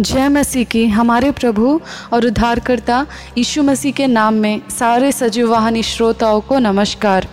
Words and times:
जय 0.00 0.28
मसीह 0.28 0.64
की, 0.64 0.86
हमारे 0.86 1.30
प्रभु 1.30 1.80
और 2.12 2.26
उद्धारकर्ता 2.26 3.06
यीशु 3.38 3.62
मसीह 3.62 3.92
के 3.92 4.06
नाम 4.06 4.34
में 4.34 4.60
सारे 4.70 5.12
सजीव 5.12 5.50
वाहनी 5.50 5.82
श्रोताओं 5.82 6.40
को 6.40 6.58
नमस्कार। 6.58 7.28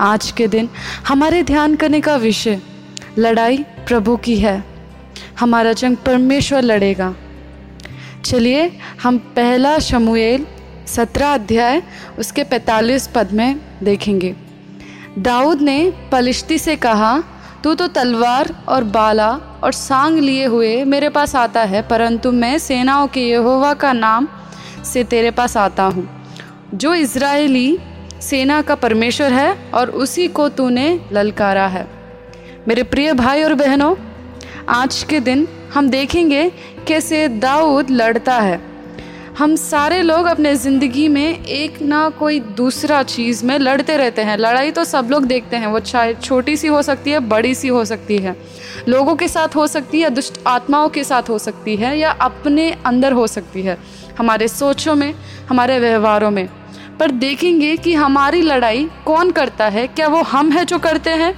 आज 0.00 0.30
के 0.30 0.46
दिन 0.46 0.68
हमारे 1.08 1.42
ध्यान 1.42 1.76
करने 1.76 2.00
का 2.00 2.16
विषय 2.16 2.60
लड़ाई 3.18 3.58
प्रभु 3.58 4.16
की 4.16 4.36
है। 4.36 4.64
हमारा 5.40 5.72
जंग 5.72 5.96
परमेश्वर 5.96 6.62
लड़ेगा। 6.62 7.14
चलिए 8.24 8.78
हम 9.02 9.18
पहला 9.18 9.78
शमुएल 9.78 10.46
सत्रह 10.86 11.34
अध्याय 11.34 11.82
उसके 12.18 12.44
पैंतालीस 12.44 13.06
पद 13.06 13.32
में 13.32 13.60
देखेंगे। 13.82 14.36
दाऊद 15.18 15.60
ने 15.60 15.92
पलिश्ती 16.12 16.58
से 16.58 16.76
कहा, 16.76 17.22
तू 17.64 17.74
तो 17.74 17.86
तलवार 17.86 18.64
और 18.68 18.84
बाला 18.84 19.47
और 19.64 19.72
सांग 19.72 20.18
लिए 20.18 20.44
हुए 20.46 20.84
मेरे 20.84 21.08
पास 21.08 21.34
आता 21.36 21.62
है, 21.62 21.82
परंतु 21.82 22.32
मैं 22.32 22.58
सेनाओं 22.58 23.06
के 23.06 23.28
यहोवा 23.28 23.72
का 23.74 23.92
नाम 23.92 24.28
से 24.84 25.04
तेरे 25.04 25.30
पास 25.30 25.56
आता 25.56 25.84
हूँ। 25.84 26.08
जो 26.74 26.94
इसराइली 26.94 27.78
सेना 28.20 28.60
का 28.62 28.74
परमेश्वर 28.74 29.32
है 29.32 29.70
और 29.74 29.90
उसी 29.90 30.28
को 30.28 30.48
तूने 30.48 30.88
ललकारा 31.12 31.66
है। 31.66 31.86
मेरे 32.68 32.82
प्रिय 32.82 33.12
भाई 33.12 33.42
और 33.42 33.54
बहनों, 33.54 33.94
आज 34.68 35.02
के 35.02 35.20
दिन 35.20 35.46
हम 35.74 35.88
देखेंगे 35.90 36.48
कैसे 36.88 37.26
दाऊद 37.28 37.90
लड़ता 37.90 38.34
है। 38.34 38.67
हम 39.38 39.56
सारे 39.56 40.02
लोग 40.02 40.26
अपने 40.26 40.56
ज़िंदगी 40.56 41.08
में 41.08 41.44
एक 41.44 41.82
ना 41.82 42.08
कोई 42.08 42.40
दूसरा 42.40 43.02
चीज़ 43.02 43.44
में 43.44 43.58
लड़ते 43.58 43.96
रहते 43.96 44.22
हैं। 44.22 44.36
लड़ाई 44.36 44.70
तो 44.70 44.84
सब 44.84 45.08
लोग 45.10 45.24
देखते 45.24 45.56
हैं। 45.56 45.66
वो 45.66 45.80
चाहे 45.80 46.14
छोटी 46.14 46.56
सी 46.56 46.68
हो 46.68 46.82
सकती 46.82 47.10
है, 47.10 47.20
बड़ी 47.20 47.54
सी 47.54 47.68
हो 47.68 47.84
सकती 47.84 48.18
है। 48.18 48.36
लोगों 48.88 49.16
के 49.16 49.28
साथ 49.28 49.56
हो 49.56 49.66
सकती 49.66 50.00
है, 50.00 50.10
दुष्ट 50.10 50.40
आत्माओं 50.46 50.88
के 50.88 51.04
साथ 51.04 51.22
हो 51.28 51.38
सकती 51.38 51.76
है 51.76 51.98
या 51.98 52.10
अपने 52.10 52.76
अंदर 52.86 53.12
हो 53.12 53.26
सकती 53.26 53.62
है। 53.62 53.78
हमारे 54.18 54.48
सोचों 54.48 54.94
में, 54.94 55.14
हमारे 55.48 55.78
व्यवहारों 55.78 56.30
में। 56.30 56.48
पर 57.00 57.10
देखेंगे 57.10 57.76
कि 57.76 57.94
हमारी 57.94 58.42
लड़ाई 58.42 58.90
कौन 59.04 59.30
करता 59.30 59.68
है? 59.68 59.86
क्या 59.86 60.08
वो 60.08 60.22
हम 60.22 60.52
हैं 60.52 60.66
जो 60.66 60.78
करते 60.78 61.10
हैं? 61.10 61.34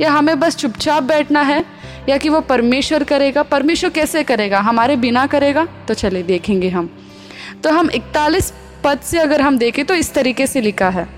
या 0.00 0.10
हमें 0.12 0.40
बस 0.40 0.56
चुपचाप 0.56 1.02
बैठना 1.02 1.40
है? 1.40 1.64
या 2.08 2.16
कि 2.16 2.28
वो 2.28 2.40
परमेश्वर 2.40 3.04
करेगा? 3.04 3.42
परमेश्वर 3.42 3.90
कैसे 3.90 4.22
करेगा? 4.22 4.60
हमारे 4.60 4.96
बिना 4.96 5.26
करेगा? 5.26 5.68
तो 5.88 5.94
चले 5.94 6.22
देखेंगे 6.22 6.68
हम। 6.68 6.90
तो 7.64 7.70
हम 7.70 7.90
इकतालीस 7.90 8.52
पद 8.84 9.00
से 9.00 9.18
अगर 9.18 9.40
हम 9.40 9.58
देखें 9.58 9.84
तो 9.84 9.94
इस 9.94 10.12
तरीके 10.14 10.46
से 10.46 10.60
लिखा 10.60 10.88
है। 10.88 11.08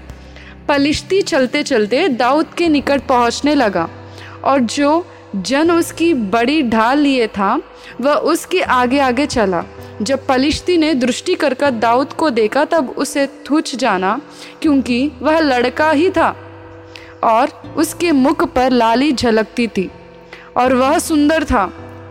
पलिश्ती 0.68 1.20
चलते 1.22 1.62
चलते 1.62 2.08
दाऊद 2.08 2.54
के 2.54 2.68
निकट 2.68 3.06
पहुँचने 3.06 3.54
लगा 3.54 3.88
और 4.44 4.60
जो 4.60 5.06
जन 5.36 5.70
उसकी 5.70 6.12
बड़ी 6.14 6.62
ढाल 6.62 6.98
लिए 6.98 7.26
था, 7.28 7.60
वह 8.00 8.14
उसके 8.14 8.60
आगे 8.60 8.98
आगे 8.98 9.26
चला। 9.26 9.64
जब 10.02 10.26
पलिश्ती 10.26 10.76
ने 10.76 10.92
दृष्टि 10.94 11.34
कर 11.34 11.54
दाऊद 11.70 12.12
को 12.12 12.30
देखा, 12.30 12.64
तब 12.64 12.90
उसे 12.90 13.26
थुच 13.26 13.74
जाना, 13.76 14.20
क्योंकि 14.62 15.10
वह 15.22 15.38
लड़का 15.40 15.90
ही 15.90 16.10
था 16.10 16.34
और 17.24 17.74
उसके 17.76 18.12
मुख 18.12 18.44
पर 18.44 18.70
लाली 18.70 19.12
झलकती 19.12 19.66
थी 19.66 19.90
और 20.56 20.74
वह 20.74 20.98
सुंदर 20.98 21.44
था। 21.44 21.64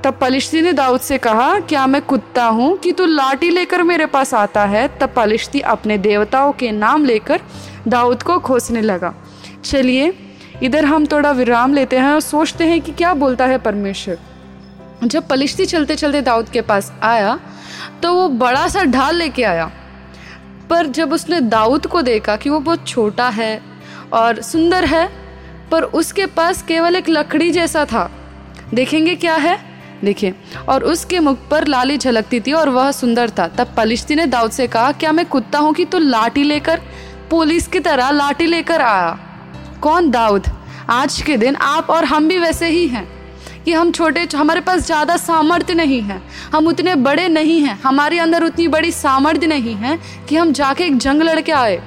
तब 0.05 0.17
पलिश्ती 0.21 0.61
ने 0.61 0.71
दाऊद 0.73 1.01
से 1.01 1.17
कहा, 1.17 1.59
क्या 1.59 1.85
मैं 1.87 2.01
कुत्ता 2.01 2.43
हूँ 2.47 2.77
कि 2.77 2.91
तू 2.91 3.05
लाठी 3.05 3.49
लेकर 3.49 3.83
मेरे 3.83 4.05
पास 4.05 4.33
आता 4.33 4.65
है? 4.65 4.87
तब 4.99 5.13
पलिश्ती 5.15 5.59
अपने 5.61 5.97
देवताओं 5.97 6.51
के 6.51 6.71
नाम 6.71 7.05
लेकर 7.05 7.41
दाऊद 7.87 8.23
को 8.23 8.37
खोसने 8.39 8.81
लगा। 8.81 9.13
चलिए, 9.63 10.13
इधर 10.63 10.85
हम 10.85 11.05
थोड़ा 11.05 11.31
विराम 11.31 11.73
लेते 11.73 11.97
हैं 11.97 12.11
और 12.11 12.19
सोचते 12.21 12.65
हैं 12.65 12.79
कि 12.81 12.91
क्या 12.91 13.13
बोलता 13.15 13.45
है 13.45 13.57
परमेश्वर। 13.57 14.17
जब 15.03 15.27
पलिश्ती 15.27 15.65
चलते 15.65 15.95
चलते 15.95 16.21
दाऊद 16.21 16.49
के 16.49 16.61
पास 16.61 16.93
आया 17.03 17.37
तो 18.03 18.13
वो 18.13 18.29
बड़ा 18.29 18.67
सा 18.67 18.83
ढाल 18.85 19.15
लेके 19.15 19.43
आया। 19.45 19.71
पर 20.69 20.87
जब 20.87 21.13
उसने 21.13 21.41
दाऊद 21.41 21.85
को 21.87 22.01
देखा 22.03 22.35
कि 22.35 22.49
वो 22.49 22.59
बहुत 22.61 22.87
छोटा 22.87 23.29
है 23.31 23.61
और 24.13 24.41
सुंदर 24.43 24.85
है, 24.85 25.07
पर 25.71 25.83
उसके 25.83 26.25
पास 26.27 26.61
केवल 26.63 26.95
एक 26.95 27.09
लकड़ी 27.09 27.51
जैसा 27.51 27.85
था, 27.85 28.11
देखेंगे 28.73 29.15
क्या 29.15 29.35
है? 29.35 29.63
देखिए, 30.03 30.33
और 30.69 30.83
उसके 30.83 31.19
मुख 31.19 31.37
पर 31.49 31.67
लाली 31.67 31.97
झलकती 31.97 32.39
थी 32.39 32.51
और 32.51 32.69
वह 32.69 32.91
सुंदर 32.91 33.29
था। 33.29 33.47
तब 33.47 33.73
पलिश्ती 33.77 34.15
ने 34.15 34.25
दाऊद 34.25 34.51
से 34.51 34.67
कहा, 34.67 34.91
क्या 34.91 35.11
मैं 35.11 35.25
कुत्ता 35.25 35.59
हूँ 35.59 35.73
कि 35.73 35.85
तू 35.85 35.91
तो 35.91 36.05
लाठी 36.05 36.43
लेकर, 36.43 36.81
पुलिस 37.29 37.67
की 37.67 37.79
तरह 37.79 38.11
लाठी 38.11 38.45
लेकर 38.45 38.81
आया? 38.81 39.17
कौन 39.81 40.09
दाऊद? 40.11 40.47
आज 40.89 41.21
के 41.21 41.37
दिन 41.37 41.55
आप 41.55 41.89
और 41.89 42.05
हम 42.05 42.27
भी 42.27 42.37
वैसे 42.39 42.67
ही 42.67 42.87
हैं 42.87 43.07
कि 43.65 43.73
हम 43.73 43.91
छोटे, 43.91 44.27
हमारे 44.35 44.61
पास 44.61 44.85
ज़्यादा 44.85 45.15
सामर्थ्य 45.17 45.73
नहीं 45.73 46.01
है। 46.01 46.21
हम 46.53 46.67
उतने 46.67 46.95
बड़े 46.97 47.27
नहीं 47.27 47.59
हैं। 47.61 47.79
हमारे 47.81 48.19
अंदर 48.19 48.43
उतनी 48.43 48.67
बड़ी 48.67 48.91
सामर्थ्य 48.91 49.47
नहीं 49.47 49.75
है 49.75 49.97
कि 50.29 50.35
हम 50.35 50.51
जाके 50.51 50.83
एक 50.83 50.97
जंग 50.97 51.21
लड़के 51.21 51.51
आए। 51.51 51.81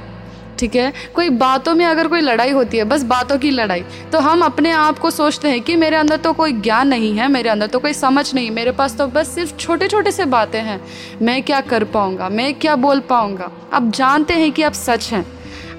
ठीक 0.59 0.75
है? 0.77 0.93
कोई 1.15 1.29
बातों 1.31 1.75
में 1.75 1.85
अगर 1.87 2.09
कोई 2.09 2.21
लड़ाई 2.21 2.51
होती 2.51 2.79
है, 2.79 2.85
बस 2.85 3.03
बातों 3.05 3.39
की 3.39 3.51
लड़ाई 3.51 3.85
तो 4.13 4.19
हम 4.19 4.43
अपने 4.43 4.71
आप 4.73 4.99
को 4.99 5.11
सोचते 5.11 5.49
हैं 5.49 5.61
कि 5.61 5.77
मेरे 5.77 5.97
अंदर 5.97 6.17
तो 6.17 6.33
कोई 6.33 6.53
ज्ञान 6.53 6.89
नहीं 6.89 7.13
है, 7.15 7.29
मेरे 7.29 7.51
अंदर 7.51 7.67
तो 7.67 7.79
कोई 7.79 7.93
समझ 7.93 8.33
नहीं, 8.35 8.51
मेरे 8.51 8.73
पास 8.73 8.97
तो 8.97 9.07
बस 9.07 9.29
सिर्फ़ 9.29 9.57
छोटे 9.57 9.89
छोटे 9.89 10.11
से 10.11 10.25
बातें 10.27 10.61
हैं। 10.61 10.81
मैं 11.23 11.43
क्या 11.43 11.61
कर 11.61 11.85
पाऊँगा? 11.85 12.29
मैं 12.29 12.53
क्या 12.55 12.77
बोल 12.77 13.01
पाऊँगा? 13.01 13.51
आप 13.73 13.91
जानते 13.91 14.35
हैं 14.35 14.51
कि 14.53 14.63
आप 14.63 14.73
सच 14.73 15.13
हैं। 15.13 15.25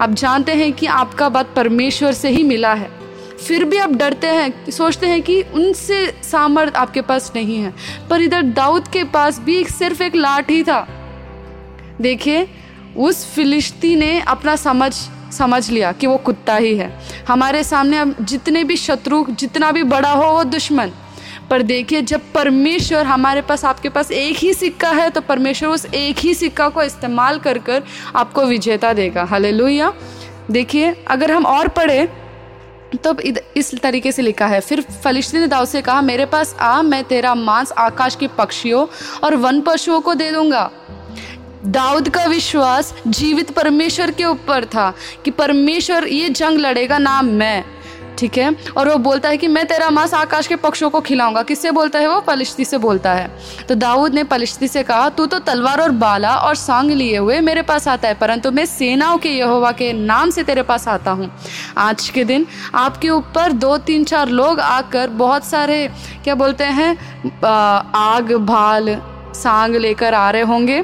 आप 0.02 0.12
जानते 0.12 0.54
हैं 0.54 0.72
कि 0.74 0.86
आपका 0.86 1.30
बात 1.30 1.54
परमेश्वर 1.56 2.14
से 2.14 2.30
ही 2.30 2.44
मिला 2.44 2.74
है। 2.74 2.90
फिर 3.38 3.64
भी 3.64 3.78
आप 3.78 3.90
डरते 3.90 4.28
हैं, 4.28 4.72
सोचते 4.72 5.08
हैं 5.08 5.22
कि 5.22 5.42
उनसे 5.54 6.06
सामर्थ 6.24 6.76
आपके 6.76 7.02
पास 7.02 7.32
नहीं 7.36 7.58
है। 7.58 7.74
पर 8.10 8.22
इधर 8.22 8.42
दाऊद 8.44 8.88
के 8.88 9.04
पास 9.04 9.40
भी 9.40 9.64
सिर्फ़ 9.64 10.04
एक 10.04 10.16
लाठी 10.16 10.64
था। 10.64 10.88
देखिए 12.02 12.48
उस 12.98 13.26
फिलिश्ती 13.34 13.96
ने 13.96 14.20
अपना 14.22 14.56
समझ 14.56 14.94
समझ 15.32 15.70
लिया 15.70 15.92
कि 15.92 16.08
वो 16.08 16.18
कुत्ता 16.18 16.56
ही 16.56 16.76
है। 16.76 16.92
हमारे 17.28 17.64
सामने 17.64 17.98
अब 17.98 18.16
जितने 18.22 18.64
भी 18.64 18.76
शत्रु, 18.78 19.26
जितना 19.30 19.72
भी 19.72 19.84
बड़ा 19.84 20.12
हो 20.12 20.32
वो 20.32 20.44
दुश्मन। 20.44 20.92
पर 21.50 21.62
देखिए, 21.62 22.02
जब 22.02 22.22
परमेश्वर 22.34 23.06
हमारे 23.06 23.42
पास, 23.42 23.66
आपके 23.66 23.90
पास 23.90 24.12
एक 24.12 24.38
ही 24.38 24.54
सिक्का 24.54 24.90
है 24.92 25.10
तो 25.10 25.22
परमेश्वर 25.22 25.70
उस 25.70 25.86
एक 25.86 26.20
ही 26.20 26.34
सिक्का 26.34 26.70
को 26.70 26.84
इस्तेमाल 26.84 27.40
कर 27.40 27.58
कर 27.58 27.84
आपको 28.16 28.46
विजेता 28.46 28.94
देगा। 28.94 29.24
हले 29.24 29.52
देखिए, 30.52 30.92
अगर 31.08 31.32
हम 31.32 31.46
और 31.46 31.68
पढ़े 31.68 32.08
तो 32.96 33.16
इस 33.58 33.74
तरीके 33.82 34.12
से 34.12 34.22
लिखा 34.22 34.48
है, 34.48 34.60
फिर 34.60 34.82
फलिश्ती 34.82 35.38
ने 35.38 35.48
दाऊद 35.48 35.68
से 35.68 35.82
कहा, 35.82 36.02
मेरे 36.02 36.26
पास 36.26 36.56
आ, 36.60 36.82
मैं 36.82 37.04
तेरा 37.04 37.34
मांस 37.36 37.72
आकाश 37.72 38.16
के 38.16 38.28
पक्षियों 38.28 38.86
और 39.24 39.36
वन 39.36 39.62
पशुओं 39.62 40.00
को 40.02 40.14
दे 40.14 40.32
दूँगा। 40.32 40.70
दाऊद 41.66 42.10
का 42.10 42.24
विश्वास 42.26 42.94
जीवित 43.08 43.50
परमेश्वर 43.52 44.12
के 44.12 44.26
ऊपर 44.26 44.66
था 44.66 44.94
कि 45.26 45.32
परमेश्वर, 45.32 46.08
ये 46.08 46.30
जंग 46.30 46.60
लड़ेगा 46.60 46.98
ना 46.98 47.22
मैं। 47.22 47.64
ठीक 48.18 48.38
है? 48.38 48.56
और 48.78 48.90
वो 48.90 48.96
बोलता 48.98 49.30
है 49.30 49.38
कि 49.38 49.48
मैं 49.48 49.66
तेरा 49.68 49.90
मांस 49.90 50.14
आकाश 50.14 50.48
के 50.48 50.56
पक्षों 50.56 50.90
को 50.90 51.00
खिलाऊँगा। 51.02 51.42
किससे 51.44 51.72
बोलता 51.72 52.00
है 52.00 52.08
वो? 52.08 52.20
पलिश्ती 52.22 52.66
से 52.66 52.78
बोलता 52.78 53.14
है। 53.14 53.30
तो 53.68 53.76
दाऊद 53.76 54.14
ने 54.14 54.24
पलिश्ती 54.24 54.68
से 54.68 54.84
कहा, 54.84 55.10
तू 55.10 55.26
तो 55.26 55.40
तलवार 55.40 55.82
और 55.82 55.92
बाला 55.92 56.36
और 56.36 56.56
सांग 56.56 56.92
लिए 56.92 57.18
हुए 57.18 57.40
मेरे 57.40 57.62
पास 57.62 57.88
आता 57.88 58.08
है, 58.08 58.14
परंतु 58.14 58.52
मैं 58.52 58.66
सेनाओं 58.66 59.18
के 59.18 59.30
यहोवा 59.30 59.72
के 59.72 59.92
नाम 59.94 60.30
से 60.30 60.44
तेरे 60.44 60.64
पास 60.64 60.88
आता 60.88 61.12
हूँ। 61.12 61.32
आज 61.78 62.10
के 62.10 62.24
दिन 62.24 62.46
आपके 62.76 63.10
ऊपर 63.10 63.52
दो, 63.52 63.78
तीन, 63.78 64.04
चार 64.04 64.30
लोग 64.30 64.60
आकर 64.60 65.10
बहुत 65.10 65.46
सारे, 65.46 65.88
क्या 66.24 66.36
बोलते 66.36 66.64
हैं 66.64 66.96
आग, 67.44 68.34
भाल, 68.36 68.98
सांग 69.36 69.76
लेकर 69.76 70.14
आ 70.14 70.30
रहे 70.30 70.42
होंगे। 70.42 70.84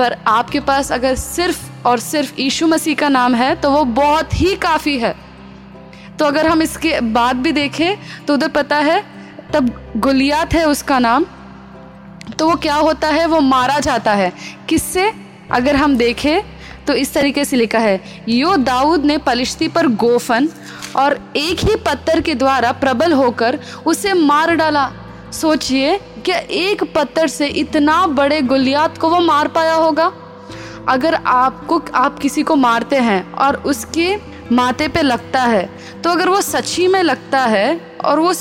पर 0.00 0.16
आपके 0.28 0.60
पास 0.62 0.92
अगर 0.92 1.14
सिर्फ़ 1.16 1.86
और 1.86 1.98
सिर्फ़ 2.00 2.40
यीशु 2.40 2.66
मसीह 2.66 2.94
का 2.94 3.08
नाम 3.08 3.34
है 3.34 3.54
तो 3.56 3.70
वो 3.70 3.84
बहुत 3.94 4.34
ही 4.34 4.54
काफ़ी 4.58 4.98
है। 4.98 5.14
तो 6.18 6.24
अगर 6.24 6.46
हम 6.46 6.62
इसके 6.62 7.00
बाद 7.00 7.36
भी 7.36 7.52
देखें 7.52 8.24
तो 8.26 8.34
उधर 8.34 8.48
पता 8.50 8.76
है, 8.78 9.02
तब 9.52 9.70
गुलियात 9.98 10.54
है 10.54 10.64
उसका 10.68 10.98
नाम 10.98 11.26
तो 12.38 12.48
वो 12.48 12.54
क्या 12.56 12.74
होता 12.76 13.08
है, 13.08 13.26
वो 13.26 13.40
मारा 13.40 13.78
जाता 13.80 14.12
है। 14.14 14.32
किससे? 14.68 15.12
अगर 15.52 15.76
हम 15.76 15.96
देखें 15.96 16.40
तो 16.86 16.92
इस 16.94 17.12
तरीके 17.14 17.44
से 17.44 17.56
लिखा 17.56 17.78
है, 17.78 18.00
यो 18.28 18.56
दाऊद 18.58 19.04
ने 19.04 19.16
पलिश्ती 19.18 19.68
पर 19.68 19.86
गोफन 19.96 20.48
और 20.96 21.18
एक 21.36 21.60
ही 21.60 21.76
पत्थर 21.86 22.20
के 22.20 22.34
द्वारा 22.34 22.72
प्रबल 22.74 23.12
होकर 23.12 23.58
उसे 23.86 24.12
मार 24.14 24.54
डाला। 24.54 24.90
सोचिए 25.32 25.98
कि 26.26 26.32
एक 26.60 26.82
पत्थर 26.94 27.26
से 27.28 27.46
इतना 27.48 28.06
बड़े 28.06 28.40
गुलियात 28.42 28.98
को 28.98 29.08
वो 29.08 29.20
मार 29.20 29.48
पाया 29.48 29.74
होगा? 29.74 30.12
अगर 30.88 31.14
आपको, 31.14 31.80
आप 31.94 32.18
किसी 32.18 32.42
को 32.42 32.56
मारते 32.56 32.96
हैं 32.96 33.32
और 33.32 33.56
उसके 33.56 34.16
माथे 34.52 34.88
पे 34.88 35.02
लगता 35.02 35.42
है 35.42 35.68
तो 36.02 36.10
अगर 36.10 36.28
वो 36.28 36.40
सच्ची 36.40 36.86
में 36.86 37.02
लगता 37.02 37.40
है 37.40 37.80
और 38.04 38.20
वो 38.20 38.32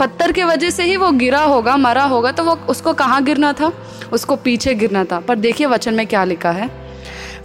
पत्थर 0.00 0.32
के 0.32 0.44
वजह 0.44 0.70
से 0.70 0.84
ही 0.84 0.96
वो 0.96 1.10
गिरा 1.10 1.42
होगा, 1.42 1.76
मरा 1.76 2.04
होगा 2.04 2.32
तो 2.32 2.44
वो 2.44 2.58
उसको 2.68 2.92
कहाँ 2.92 3.22
गिरना 3.24 3.52
था? 3.52 3.72
उसको 4.12 4.36
पीछे 4.36 4.74
गिरना 4.74 5.04
था। 5.04 5.18
पर 5.20 5.36
देखिए 5.36 5.66
वचन 5.66 5.94
में 5.94 6.06
क्या 6.06 6.24
लिखा 6.24 6.50
है। 6.50 6.87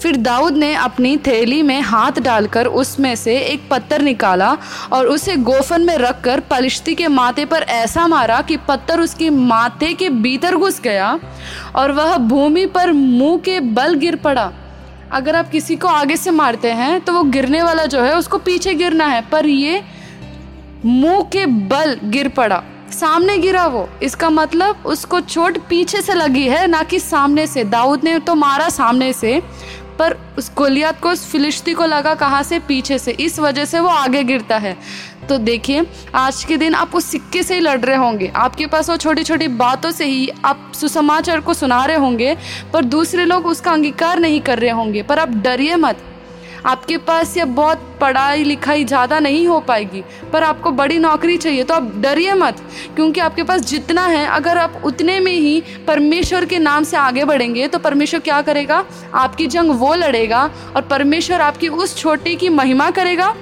फिर 0.03 0.15
दाऊद 0.17 0.53
ने 0.53 0.73
अपनी 0.75 1.15
थैली 1.17 1.61
में 1.61 1.81
हाथ 1.81 2.19
डालकर 2.19 2.65
उसमें 2.65 3.15
से 3.15 3.37
एक 3.37 3.67
पत्थर 3.71 4.01
निकाला 4.01 4.57
और 4.93 5.07
उसे 5.07 5.35
गोफन 5.35 5.81
में 5.81 5.95
रखकर 5.97 6.39
पलिश्ती 6.39 6.95
के 6.95 7.07
माथे 7.07 7.45
पर 7.45 7.61
ऐसा 7.61 8.07
मारा 8.07 8.41
कि 8.41 8.57
पत्थर 8.57 8.99
उसके 8.99 9.29
माथे 9.29 9.93
के 9.93 10.09
भीतर 10.09 10.55
घुस 10.55 10.81
गया 10.81 11.19
और 11.75 11.91
वह 11.91 12.17
भूमि 12.17 12.65
पर 12.65 12.91
मुँह 12.91 13.37
के 13.37 13.59
बल 13.59 13.95
गिर 13.95 14.15
पड़ा। 14.15 14.51
अगर 15.11 15.35
आप 15.35 15.49
किसी 15.49 15.75
को 15.75 15.87
आगे 15.87 16.17
से 16.17 16.31
मारते 16.31 16.71
हैं 16.71 16.99
तो 17.01 17.13
वो 17.13 17.23
गिरने 17.23 17.63
वाला 17.63 17.85
जो 17.85 18.01
है, 18.01 18.17
उसको 18.17 18.37
पीछे 18.37 18.73
गिरना 18.73 19.05
है, 19.05 19.21
पर 19.21 19.45
ये 19.45 19.81
मुँह 20.85 21.21
के 21.23 21.45
बल 21.45 21.97
गिर 22.03 22.27
पड़ा। 22.27 22.61
सामने 22.91 23.37
गिरा 23.37 23.65
वो। 23.67 23.87
इसका 24.03 24.29
मतलब 24.29 24.83
उसको 24.85 25.19
चोट 25.19 25.57
पीछे 25.69 26.01
से 26.01 26.13
लगी 26.13 26.47
है, 26.47 26.65
ना 26.67 26.81
कि 26.83 26.99
सामने 26.99 27.47
से। 27.47 27.63
दाऊद 27.63 28.03
ने 28.03 28.17
तो 28.19 28.35
मारा 28.35 28.69
सामने 28.69 29.11
से। 29.13 29.41
पर 29.99 30.17
उस 30.37 30.51
गोलियात 30.55 30.99
को, 30.99 31.09
उस 31.09 31.31
फिलिश्ती 31.31 31.73
को 31.73 31.85
लगा 31.85 32.15
कहाँ 32.15 32.43
से? 32.43 32.59
पीछे 32.59 32.97
से। 32.97 33.11
इस 33.11 33.39
वजह 33.39 33.65
से 33.65 33.79
वो 33.79 33.87
आगे 33.87 34.23
गिरता 34.23 34.57
है। 34.57 34.77
तो 35.29 35.37
देखिए, 35.37 35.87
आज 36.15 36.43
के 36.43 36.57
दिन 36.57 36.75
आप 36.75 36.95
उस 36.95 37.05
सिक्के 37.05 37.43
से 37.43 37.53
ही 37.53 37.59
लड़ 37.59 37.79
रहे 37.79 37.95
होंगे। 37.95 38.31
आपके 38.35 38.67
पास 38.67 38.89
वो 38.89 38.97
छोटी 38.97 39.23
छोटी 39.23 39.47
बातों 39.47 39.91
से 39.91 40.05
ही 40.05 40.29
आप 40.45 40.71
सुसमाचार 40.75 41.39
को 41.39 41.53
सुना 41.53 41.85
रहे 41.85 41.97
होंगे, 41.97 42.37
पर 42.73 42.83
दूसरे 42.83 43.25
लोग 43.25 43.45
उसका 43.45 43.71
अंगीकार 43.71 44.19
नहीं 44.19 44.41
कर 44.41 44.59
रहे 44.59 44.69
होंगे। 44.69 45.03
पर 45.03 45.19
आप 45.19 45.29
डरिए 45.29 45.75
मत। 45.75 45.97
आपके 46.65 46.97
पास 46.99 47.35
ये 47.37 47.45
बहुत 47.45 47.89
पढ़ाई 48.01 48.43
लिखाई 48.43 48.83
ज़्यादा 48.85 49.19
नहीं 49.19 49.45
हो 49.47 49.59
पाएगी, 49.59 50.03
पर 50.33 50.43
आपको 50.43 50.71
बड़ी 50.71 50.97
नौकरी 50.99 51.37
चाहिए 51.37 51.63
तो 51.63 51.73
आप 51.73 51.91
डरिए 51.97 52.33
मत, 52.33 52.61
क्योंकि 52.95 53.19
आपके 53.21 53.43
पास 53.43 53.61
जितना 53.63 54.05
है, 54.07 54.25
अगर 54.27 54.57
आप 54.57 54.81
उतने 54.85 55.19
में 55.19 55.31
ही 55.31 55.61
परमेश्वर 55.87 56.45
के 56.45 56.59
नाम 56.59 56.83
से 56.83 56.97
आगे 56.97 57.25
बढ़ेंगे 57.25 57.67
तो 57.67 57.79
परमेश्वर 57.79 58.19
क्या 58.19 58.41
करेगा? 58.41 58.83
आपकी 59.15 59.47
जंग 59.47 59.71
वो 59.79 59.93
लड़ेगा, 59.95 60.49
और 60.75 60.81
परमेश्वर 60.83 61.41
आपकी 61.41 61.67
उस 61.69 61.97
छोटे 61.97 62.35
की 62.35 62.49
महिमा 62.51 62.89
करेगा 62.91 63.33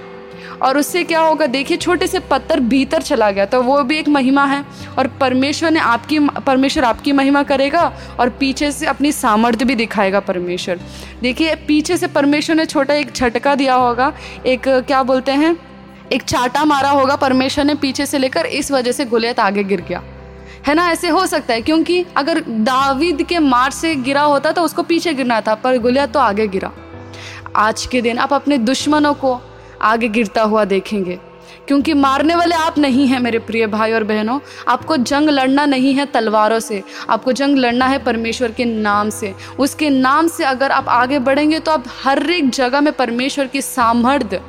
और 0.61 0.77
उससे 0.77 1.03
क्या 1.03 1.19
होगा, 1.19 1.45
देखिए, 1.45 1.77
छोटे 1.77 2.07
से 2.07 2.19
पत्थर 2.21 2.59
भीतर 2.59 3.01
चला 3.01 3.29
गया 3.31 3.45
तो 3.45 3.61
वो 3.61 3.81
भी 3.83 3.97
एक 3.97 4.09
महिमा 4.09 4.45
है। 4.45 4.63
और 4.97 5.07
परमेश्वर 5.19 5.71
ने 5.71 5.79
आपकी, 5.79 6.19
परमेश्वर 6.19 6.83
आपकी 6.83 7.11
महिमा 7.11 7.43
करेगा 7.43 7.91
और 8.19 8.29
पीछे 8.29 8.71
से 8.71 8.85
अपनी 8.85 9.11
सामर्थ्य 9.11 9.65
भी 9.65 9.75
दिखाएगा 9.75 10.19
परमेश्वर। 10.19 10.79
देखिए, 11.21 11.55
पीछे 11.57 11.97
से 11.97 12.07
परमेश्वर 12.07 12.55
ने 12.55 12.65
छोटा 12.65 12.93
एक 12.93 13.11
झटका 13.11 13.55
दिया 13.55 13.75
होगा, 13.75 14.13
एक, 14.45 14.67
क्या 14.67 15.03
बोलते 15.03 15.31
हैं, 15.31 15.57
एक 16.11 16.23
चाटा 16.23 16.63
मारा 16.65 16.89
होगा 16.89 17.15
परमेश्वर 17.15 17.65
ने 17.65 17.75
पीछे 17.75 18.05
से 18.05 18.17
लेकर, 18.17 18.45
इस 18.45 18.71
वजह 18.71 18.91
से 18.91 19.05
गुलियत 19.05 19.39
आगे 19.39 19.63
गिर 19.63 19.81
गया। 19.81 20.03
है 20.67 20.73
ना, 20.75 20.89
ऐसे 20.91 21.09
हो 21.09 21.25
सकता 21.25 21.53
है, 21.53 21.61
क्योंकि 21.61 22.05
अगर 22.17 22.39
दाविद 22.49 23.21
के 23.23 23.39
मार 23.39 23.71
से 23.71 23.95
गिरा 23.95 24.21
होता 24.21 24.51
तो 24.51 24.61
उसको 24.61 24.83
पीछे 24.83 25.13
गिरना 25.13 25.41
था, 25.41 25.55
पर 25.55 25.77
गुलियत 25.77 26.11
तो 26.11 26.19
आगे 26.19 26.47
गिरा। 26.47 26.71
आज 27.55 27.85
के 27.85 28.01
दिन 28.01 28.17
आप 28.17 28.33
अपने 28.33 28.57
दुश्मनों 28.57 29.13
को 29.13 29.39
आगे 29.81 30.07
गिरता 30.07 30.41
हुआ 30.41 30.65
देखेंगे। 30.65 31.19
क्योंकि 31.67 31.93
मारने 31.93 32.35
वाले 32.35 32.55
आप 32.55 32.77
नहीं 32.77 33.07
हैं 33.07 33.19
मेरे 33.19 33.39
प्रिय 33.39 33.67
भाई 33.67 33.91
और 33.91 34.03
बहनों। 34.03 34.39
आपको 34.67 34.97
जंग 34.97 35.29
लड़ना 35.29 35.65
नहीं 35.65 35.93
है 35.93 36.05
तलवारों 36.05 36.59
से। 36.59 36.83
आपको 37.09 37.31
जंग 37.31 37.57
लड़ना 37.57 37.85
है 37.85 37.97
परमेश्वर 37.97 38.51
के 38.51 38.65
नाम 38.65 39.09
से। 39.09 39.33
उसके 39.59 39.89
नाम 39.89 40.27
से 40.27 40.43
अगर 40.43 40.71
आप 40.71 40.85
आगे 40.89 41.19
बढ़ेंगे 41.19 41.59
तो 41.59 41.71
आप 41.71 41.85
हर 42.03 42.31
एक 42.31 42.49
जगह 42.49 42.81
में 42.81 42.93
परमेश्वर 42.93 43.47
की 43.47 43.61
सामर्थ्य 43.61 44.41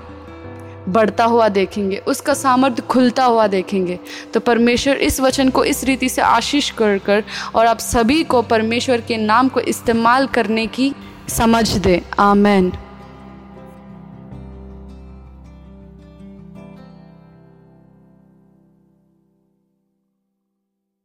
बढ़ता 0.88 1.25
हुआ 1.25 1.49
देखेंगे। 1.49 1.96
उसका 1.96 2.34
सामर्थ्य 2.34 2.82
खुलता 2.82 3.25
हुआ 3.25 3.46
देखेंगे। 3.46 3.99
तो 4.34 4.40
परमेश्वर 4.40 4.96
इस 4.96 5.20
वचन 5.20 5.50
को 5.50 5.64
इस 5.64 5.84
रीति 5.84 6.08
से 6.08 6.23
आशीष 6.23 6.70
कर 6.70 6.99
कर 6.99 7.25
और 7.55 7.67
आप 7.67 7.79
सभी 7.79 8.23
को 8.23 8.43
परमेश्वर 8.43 9.00
के 9.00 9.17
नाम 9.17 9.49
को 9.49 9.61
इस्तेमाल 9.61 10.26
करने 10.26 10.67
की 10.67 10.93
समझ 11.29 11.76
दे। 11.76 12.02
आमेन। 12.19 12.73